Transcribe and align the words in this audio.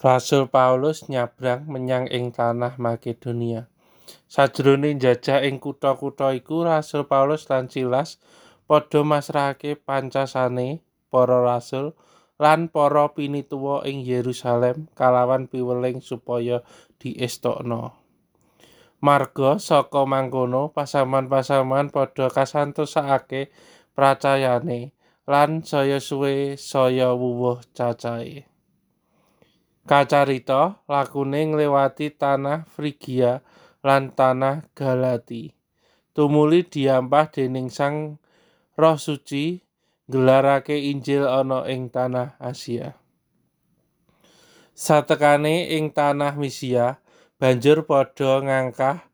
Rasul 0.00 0.48
Paulus 0.48 1.12
nyabrang 1.12 1.68
menyang 1.68 2.08
ing 2.08 2.32
tanah 2.32 2.80
Makedonia. 2.80 3.68
Sajroning 4.32 4.96
njajah 4.96 5.44
ing 5.44 5.60
kutha-kutha 5.60 6.32
iku 6.32 6.64
Rasul 6.64 7.04
Paulus 7.04 7.44
lan 7.52 7.68
Silas 7.68 8.16
padha 8.64 9.04
masrahake 9.04 9.76
pancasane 9.76 10.80
para 11.12 11.44
rasul 11.44 11.92
lan 12.40 12.72
para 12.72 13.12
pinituwa 13.12 13.84
ing 13.84 14.00
Yerusalem 14.00 14.88
kalawan 14.96 15.52
piweling 15.52 16.00
supaya 16.00 16.64
diestokno. 16.96 17.92
Marga 19.04 19.60
saka 19.60 20.08
mangkono 20.08 20.72
pasaman-pasaman 20.72 21.92
padha 21.92 22.32
kasantosake 22.32 23.52
pracayane 23.92 24.96
lan 25.28 25.60
saya 25.60 26.00
suwe 26.00 26.56
saya 26.56 27.12
wuwuh 27.12 27.60
cacahe. 27.76 28.49
Kacarita 29.90 30.86
lakune 30.86 31.50
ngliwati 31.50 32.14
tanah 32.14 32.62
Frigia 32.62 33.42
lan 33.82 34.14
tanah 34.14 34.70
Galati. 34.70 35.50
Tumuli 36.14 36.62
diampah 36.62 37.26
dening 37.26 37.74
Sang 37.74 38.22
Roh 38.78 38.94
Suci 38.94 39.58
nggelarake 40.06 40.78
Injil 40.78 41.26
ana 41.26 41.66
ing 41.66 41.90
tanah 41.90 42.38
Asia. 42.38 42.94
Satekane 44.78 45.74
ing 45.74 45.90
tanah 45.90 46.38
Misia, 46.38 47.02
banjur 47.34 47.82
padha 47.82 48.46
ngangkah 48.46 49.10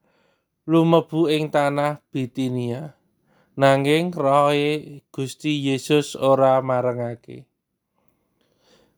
lumebu 0.68 1.32
ing 1.32 1.48
tanah 1.48 2.04
Bitinia. 2.12 3.00
Nanging 3.56 4.12
rohe 4.12 5.00
Gusti 5.08 5.56
Yesus 5.56 6.12
ora 6.20 6.60
marengake. 6.60 7.48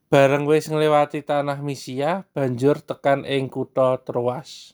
Bareng 0.09 0.49
wis 0.49 0.73
ngliwati 0.73 1.21
tanah 1.21 1.61
Misia, 1.61 2.25
banjur 2.33 2.81
tekan 2.81 3.29
ing 3.29 3.53
kutha 3.53 4.01
Troas. 4.01 4.73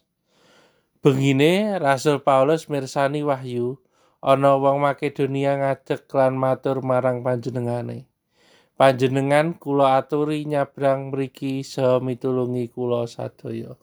Bengine 1.03 1.75
Rasul 1.83 2.23
Paulus 2.23 2.71
mirsani 2.71 3.27
wahyu 3.27 3.83
ana 4.23 4.55
wong 4.55 4.87
Makedonia 4.87 5.59
ngadeg 5.59 6.07
lan 6.15 6.39
matur 6.39 6.87
marang 6.87 7.27
panjenengane. 7.27 8.07
Panjenengan 8.79 9.59
kula 9.59 9.99
aturi 9.99 10.47
nyabrang 10.47 11.11
mriki 11.11 11.67
saha 11.67 11.98
mitulungi 11.98 12.71
kula 12.71 13.11
sadaya. 13.11 13.75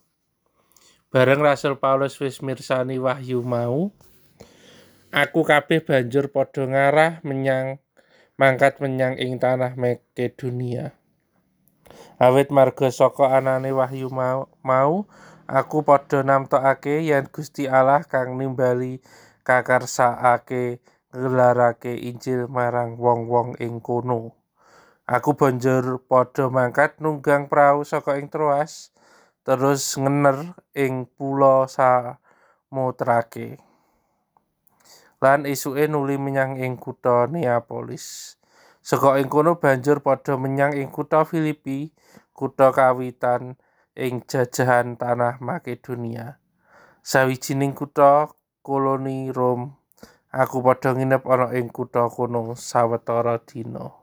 Bareng 1.11 1.43
Rasul 1.43 1.75
Paulus 1.75 2.15
wis 2.23 2.39
mirsani 2.39 2.95
wahyu 2.95 3.43
mau, 3.43 3.91
aku 5.11 5.43
kabeh 5.43 5.83
banjur 5.83 6.31
padha 6.31 6.63
ngarah 6.63 7.19
menyang 7.27 7.83
mangkat 8.39 8.79
menyang 8.79 9.19
ing 9.19 9.35
tanah 9.35 9.75
Makedonia. 9.75 11.00
Awit 12.21 12.53
marga 12.53 12.93
saka 12.93 13.33
anane 13.33 13.73
wahyu 13.73 14.07
mau, 14.11 15.05
aku 15.49 15.77
padha 15.81 16.21
namtokake 16.21 17.01
yen 17.01 17.25
Gusti 17.33 17.65
Allah 17.65 18.05
kang 18.05 18.37
nimbali 18.37 19.01
kakarsakake 19.41 20.79
nggelarake 21.11 21.91
Injil 21.97 22.47
marang 22.47 22.95
wong-wong 22.95 23.59
ing 23.59 23.83
kono. 23.83 24.37
Aku 25.09 25.35
banjur 25.35 25.99
padha 26.07 26.47
mangkat 26.47 26.95
nunggang 27.03 27.51
prau 27.51 27.83
saka 27.83 28.15
ing 28.15 28.31
Troas 28.31 28.95
terus 29.43 29.97
ngener 29.97 30.55
ing 30.77 31.03
pulo 31.03 31.67
Samotrake. 31.67 33.59
Lan 35.21 35.45
isuke 35.45 35.85
nuli 35.91 36.15
menyang 36.17 36.57
ing 36.57 36.79
kutha 36.79 37.27
Neapolis. 37.27 38.37
Saka 38.81 39.21
ing 39.21 39.29
kono 39.29 39.61
banjur 39.61 40.01
padha 40.01 40.33
menyang 40.41 40.73
ing 40.73 40.89
kutha 40.89 41.21
Filipi 41.21 41.93
kutha 42.33 42.73
kawitan 42.73 43.53
ing 43.93 44.25
jajahan 44.25 44.97
tanah 44.97 45.37
Makedonia. 45.37 46.41
Sawijining 47.05 47.77
kutha 47.77 48.33
koloni 48.65 49.29
Rom, 49.29 49.77
aku 50.33 50.65
padha 50.65 50.97
nginep 50.97 51.23
ana 51.29 51.53
ing 51.53 51.69
kutha 51.69 52.09
kono 52.09 52.57
sawetara 52.57 53.37
dina. 53.45 54.00